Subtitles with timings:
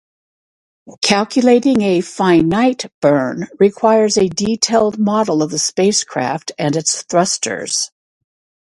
[1.03, 7.91] Calculating a "finite" burn requires a detailed model of the spacecraft and its thrusters.